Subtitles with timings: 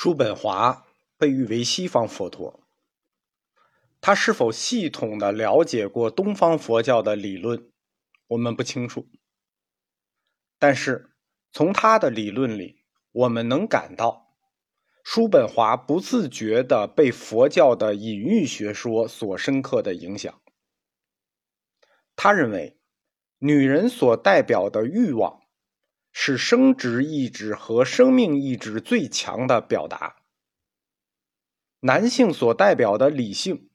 [0.00, 2.60] 叔本华被誉为西方佛陀，
[4.00, 7.68] 他是否系统的了解过东方佛教的理论，
[8.28, 9.08] 我们不清楚。
[10.56, 11.10] 但是
[11.50, 14.36] 从他的理论里，我们能感到，
[15.02, 20.40] 叔本华不自觉的被佛教的隐喻学说所深刻的影响。
[22.14, 22.78] 他认为，
[23.38, 25.40] 女人所代表的欲望。
[26.20, 30.16] 是生殖意志和生命意志最强的表达。
[31.78, 33.70] 男性所代表的理性，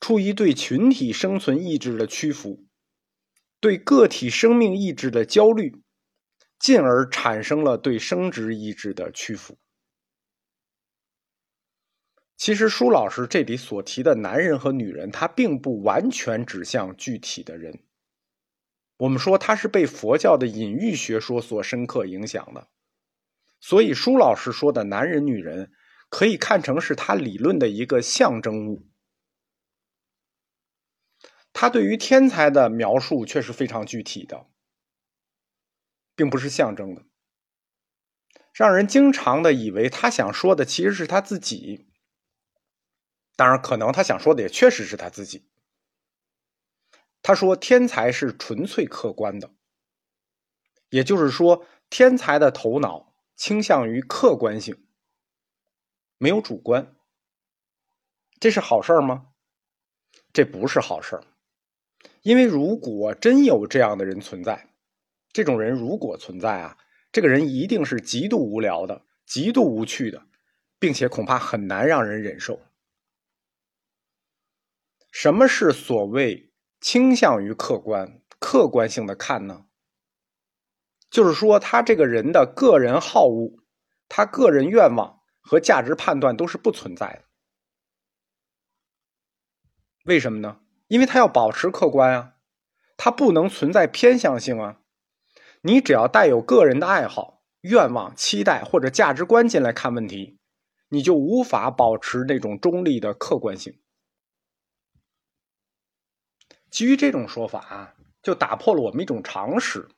[0.00, 2.64] 出于对群体生存意志的屈服，
[3.60, 5.82] 对个体生命意志的焦虑，
[6.58, 9.58] 进而产生了对生殖意志的屈服。
[12.38, 17.84] 其实，舒老师这里所提的男人和女人，他并不完全指向具体的人。
[18.96, 22.68] 我们说他是被佛教的隐喻学说所深刻影响的，
[23.60, 25.72] 所以舒老师说的男人、女人
[26.08, 28.86] 可以看成是他理论的一个象征物。
[31.52, 34.46] 他对于天才的描述却是非常具体的，
[36.14, 37.02] 并不是象征的，
[38.52, 41.88] 让人经常的以为他想说的其实是他自己。
[43.36, 45.48] 当然，可能他想说的也确实是他自己。
[47.26, 49.50] 他说：“天才是纯粹客观的，
[50.90, 54.86] 也就是说，天才的头脑倾向于客观性，
[56.18, 56.94] 没有主观。
[58.38, 59.28] 这是好事儿吗？
[60.34, 61.24] 这不是好事儿
[62.20, 64.74] 因为如果真有这样的人存在，
[65.32, 66.76] 这种人如果存在啊，
[67.10, 70.26] 这个人一定是极度无聊的、极度无趣的，
[70.78, 72.60] 并且恐怕很难让人忍受。
[75.10, 76.50] 什么是所谓？”
[76.84, 79.64] 倾向于客观、客观性的看呢，
[81.08, 83.64] 就是说他这个人的个人好恶、
[84.06, 87.24] 他个人愿望和价值判断都是不存在的。
[90.04, 90.60] 为什么呢？
[90.88, 92.34] 因为他要保持客观啊，
[92.98, 94.82] 他不能存在偏向性啊。
[95.62, 100.38] 你只要带有个人的爱好、愿望、期待或者价值观进来看问题，
[100.90, 103.80] 你就无法保持那种中立的客观性。
[106.74, 109.88] 基于这种说法啊，就打破了我们一种常识，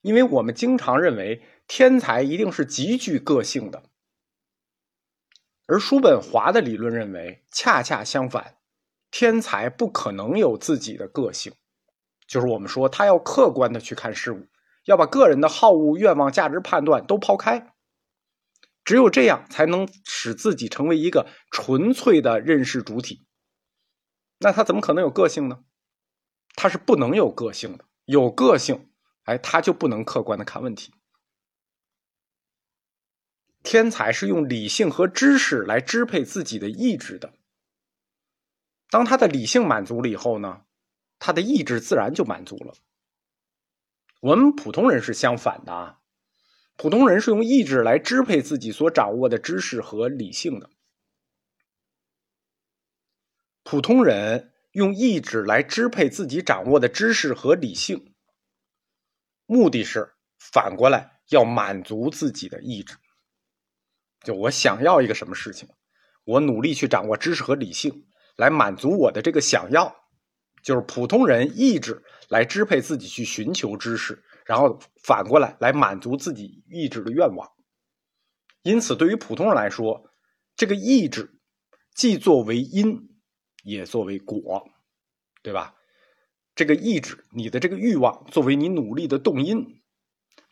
[0.00, 3.82] 因为我们经常认为天才一定是极具个性的，
[5.66, 8.56] 而叔本华的理论认为恰恰相反，
[9.10, 11.52] 天才不可能有自己的个性，
[12.26, 14.46] 就是我们说他要客观的去看事物，
[14.86, 17.74] 要把个人的好恶、愿望、价值判断都抛开，
[18.82, 23.26] 只有这样才能使自己成为一个纯粹的认识主体。
[24.38, 25.58] 那他怎么可能有个性呢？
[26.60, 28.90] 他是不能有个性的，有个性，
[29.22, 30.92] 哎，他就不能客观的看问题。
[33.62, 37.32] 天才是用理性和知识来支配自己的意志的。
[38.90, 40.64] 当他的理性满足了以后呢，
[41.20, 42.74] 他的意志自然就满足了。
[44.20, 46.00] 我们普通人是相反的啊，
[46.74, 50.68] 普通人是用意志来支配自己所掌握的知识和理性的。
[53.62, 54.52] 普通人。
[54.72, 58.14] 用意志来支配自己掌握的知识和理性，
[59.46, 62.94] 目的是反过来要满足自己的意志。
[64.20, 65.68] 就我想要一个什么事情，
[66.24, 69.96] 我努力去掌握知识和理性来满足我的这个想要，
[70.62, 77.50] 就是普通人意志来支配自己去寻求知识，然后反过来来满足自己意志的愿望。
[78.62, 80.10] 因此，对于普通人来说，
[80.56, 81.40] 这个意志
[81.94, 83.08] 既作为因。
[83.64, 84.68] 也作为果，
[85.42, 85.74] 对吧？
[86.54, 89.80] 这个意志，你的这个欲望，作为你努力的动因，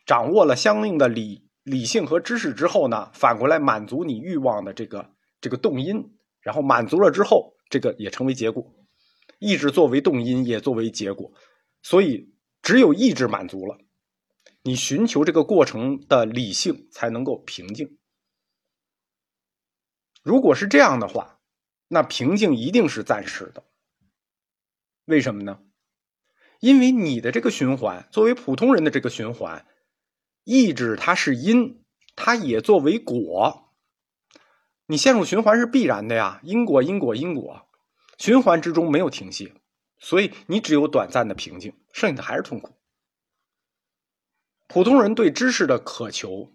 [0.05, 8.73] 掌握了相应的理理性和知识之后呢，反过来满足你欲望的这个这个动因，然后满足了之后，这个也成为结果。
[9.39, 11.33] 意志作为动因，也作为结果，
[11.81, 13.77] 所以只有意志满足了，
[14.63, 17.97] 你寻求这个过程的理性才能够平静。
[20.23, 21.36] 如果是这样的话。
[21.87, 23.63] 那平静一定是暂时的，
[25.05, 25.61] 为什么呢？
[26.59, 29.65] 因为你的这个循环，作为普通人的这个循环，
[30.43, 31.85] 意志它是因，
[32.15, 33.73] 它也作为果，
[34.87, 37.69] 你陷入循环是必然的呀，因果因果因果，
[38.17, 39.53] 循环之中没有停歇，
[39.99, 42.75] 所以你只有短暂的平静，剩下的还是痛苦。
[44.67, 46.51] 普通人对知识的渴求，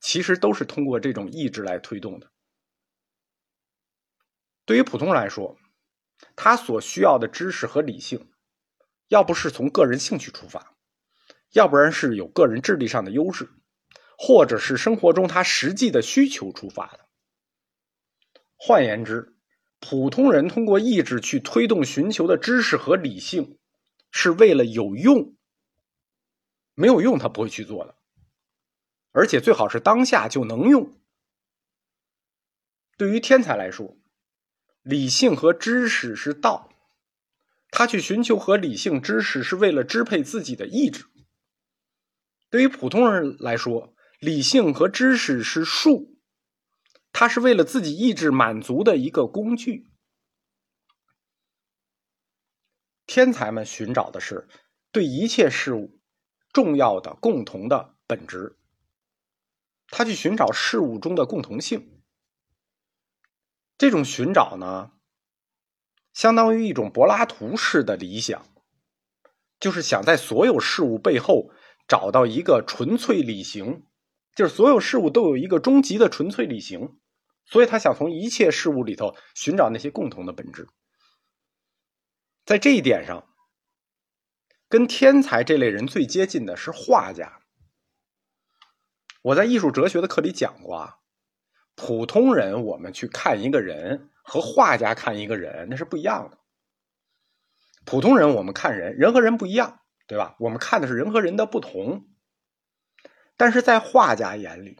[0.00, 2.31] 其实都是通过这种意志来推动的。
[4.64, 5.58] 对于普通人来说，
[6.36, 8.30] 他所需要的知识和理性，
[9.08, 10.76] 要不是从个人兴趣出发，
[11.52, 13.48] 要不然是有个人智力上的优势，
[14.16, 17.00] 或者是生活中他实际的需求出发的。
[18.56, 19.36] 换言之，
[19.80, 23.58] 普通人通过意志去推动寻求的知识和理性，
[24.12, 25.34] 是为了有用。
[26.74, 27.96] 没有用，他不会去做的。
[29.10, 30.96] 而且最好是当下就能用。
[32.96, 33.96] 对于天才来说，
[34.82, 36.68] 理性和知识是道，
[37.70, 41.06] 他去寻求和理性知识是为了支配自己的意志。
[42.50, 46.18] 对于普通人来说，理性和知识是术，
[47.12, 49.86] 它是为了自己意志满足的一个工具。
[53.06, 54.48] 天才们寻找的是
[54.90, 56.00] 对一切事物
[56.52, 58.58] 重要的共同的本质，
[59.88, 62.01] 他去寻找事物中的共同性。
[63.82, 64.92] 这种寻找呢，
[66.12, 68.46] 相当于一种柏拉图式的理想，
[69.58, 71.50] 就是想在所有事物背后
[71.88, 73.84] 找到一个纯粹理型。
[74.36, 77.00] 就是所有事物都有一个终极的纯粹理型，
[77.44, 80.68] 所以他想从一切事物里头寻找那些共同的本质。
[82.44, 83.26] 在这一点上，
[84.68, 87.40] 跟天才这类人最接近的是画家。
[89.22, 90.98] 我在艺术哲学的课里讲过啊，
[91.74, 96.38] 普通人我们去看一个人和画家看一个人那是不一样的。
[97.84, 100.36] 普通人我们看人，人和人不一样，对吧？
[100.38, 102.06] 我们看的是人和人的不同。
[103.36, 104.78] 但是在画家眼里，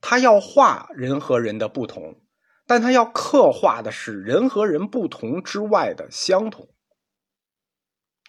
[0.00, 2.22] 他要画人和人的不同，
[2.66, 6.68] 但他要刻画的是人和人不同之外的相同。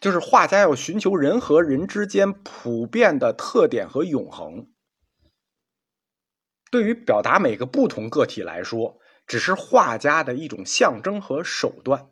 [0.02, 4.68] 就是画家要寻求人和人之间普遍的特点和永恒。
[6.70, 12.10] 对于表达每个不同个体来说，只是画家的一种象征和手段。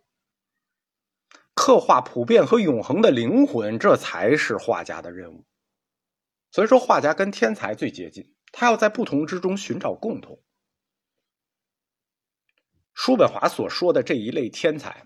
[1.54, 5.46] 刻画普遍和永恒的灵魂，这才是画家的任务。
[6.52, 10.42] 所以说，画家跟天才最接近，他要在不同之中寻找共同。
[12.94, 15.06] 叔本华所说的这一类天才，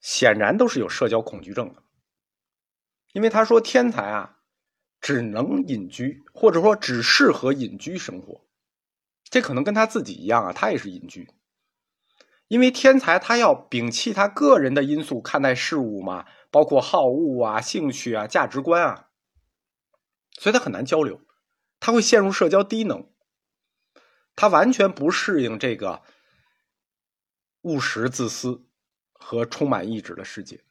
[0.00, 1.82] 显然都是有社交恐惧症的，
[3.12, 4.41] 因为他说天才啊，
[5.02, 8.46] 只能隐居，或者说只适合隐居生活。
[9.24, 11.28] 这可能跟他自己一样啊，他也是隐居，
[12.46, 19.08] 因为天才他要摒弃他个人的因素看待事物嘛，包括好恶啊、兴趣啊、价值观啊。
[20.38, 21.20] 所以他很难交流，
[21.80, 23.10] 他会陷入社交低能，
[24.36, 26.02] 他完全不适应这个
[27.62, 28.64] 务实、自私
[29.12, 30.64] 和充满意志的世界。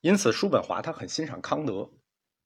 [0.00, 1.92] 因此，叔本华他很欣赏康德。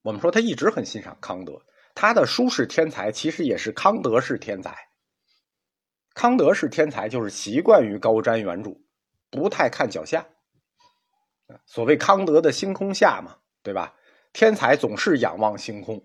[0.03, 1.61] 我们说他一直很欣赏康德，
[1.95, 4.77] 他的书是天才，其实也是康德式天才。
[6.13, 8.77] 康德式天才就是习惯于高瞻远瞩，
[9.31, 10.27] 不太看脚下。
[11.65, 13.95] 所谓康德的星空下嘛，对吧？
[14.33, 16.03] 天才总是仰望星空，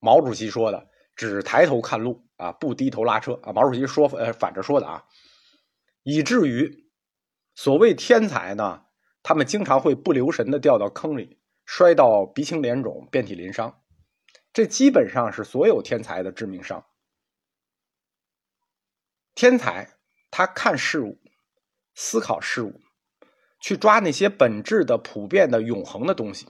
[0.00, 5.04] 毛主席说的“只抬头看路啊，不低头拉车”啊，毛主席说呃反着说的啊，
[6.02, 6.90] 以至于
[7.54, 8.82] 所谓天才呢，
[9.22, 13.82] 他们经常会不留神的掉到坑里，摔到鼻青脸肿、遍体鳞伤，
[14.52, 16.86] 这基本上是所有天才的致命伤。
[19.34, 19.98] 天才
[20.30, 21.20] 他看事物、
[21.94, 22.80] 思考事物，
[23.60, 26.46] 去抓那些本质的、普遍的、永恒的东西。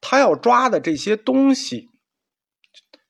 [0.00, 1.88] 他要抓的这些东西，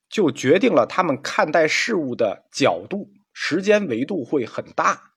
[0.08, 5.14] 就决定了他们看待事物的角度、时间维度会很大。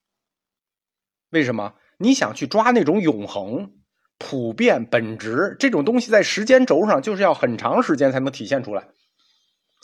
[1.29, 1.75] 为什么？
[1.97, 3.77] 你想去抓那种永恒、
[4.17, 8.87] 普遍、本质这种东西，在时间轴上就是要很长时间才能体现出来。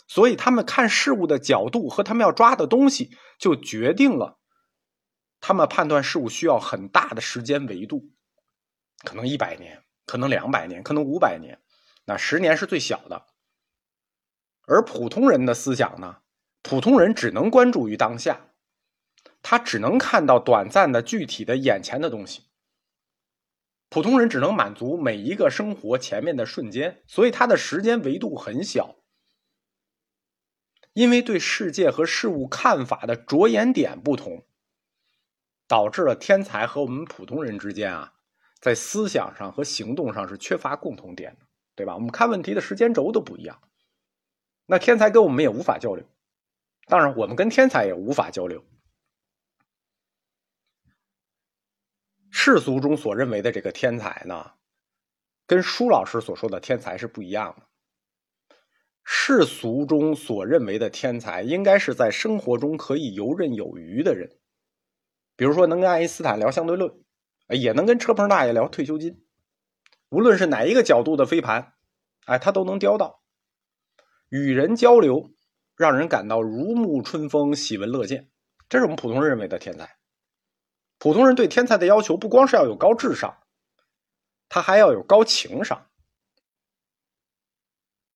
[0.08, 4.38] 所以，他们看事物的角度和他们要抓的东西，就决定了
[5.40, 8.10] 他们判断事物需要很大的时间维度，
[9.04, 11.60] 可能一百年，可能两百年，可能五百年。
[12.04, 13.26] 那十年是最小的，
[14.66, 16.16] 而普通人的思想呢？
[16.62, 18.48] 普通人只能关注于当下，
[19.42, 22.42] 他只能看到短暂的、具体的、眼前的东西。
[23.92, 28.96] 普通人只能满足每一个生活前面的瞬间，所以他的时间维度很小。
[30.94, 34.46] 因为对世界和事物看法的着眼点不同，
[35.68, 38.14] 导致了天才和我们普通人之间啊，
[38.62, 41.46] 在思想上和行动上是缺乏共同点的。
[41.74, 41.94] 对吧？
[41.94, 43.60] 我们看问题的时间轴都不一样，
[44.64, 46.06] 那天才跟我们也无法交流，
[46.86, 48.64] 当然我们跟天才也无法交流。
[52.44, 54.54] 世俗中所认为的这个天才呢，
[55.46, 57.68] 跟舒老师所说的天才是不一样的。
[59.04, 64.40] 世俗中所认为的天才，应该是在生活中可以游刃有余的人，
[65.36, 66.92] 比如说能跟爱因斯坦聊相对论，
[67.48, 69.24] 也能跟车棚大爷聊退休金。
[70.08, 71.74] 无论是哪一个角度的飞盘，
[72.26, 73.22] 哎，他都能叼到。
[74.28, 75.30] 与人交流，
[75.76, 78.32] 让人感到如沐春风、喜闻乐见。
[78.68, 79.96] 这是我们普通人认为的天才。
[81.02, 83.34] 普通人对天才的要求不光是要有高智商，
[84.48, 85.90] 他还要有高情商。